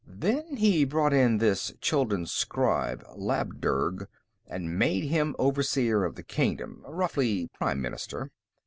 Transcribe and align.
Then 0.07 0.55
he 0.57 0.83
brought 0.83 1.13
in 1.13 1.37
this 1.37 1.73
Chuldun 1.79 2.25
scribe, 2.25 3.03
Labdurg, 3.15 4.07
and 4.47 4.79
made 4.79 5.03
him 5.03 5.35
Overseer 5.37 6.05
of 6.05 6.15
the 6.15 6.23
Kingdom 6.23 6.81
roughly, 6.87 7.51
prime 7.53 7.79
minister. 7.83 8.31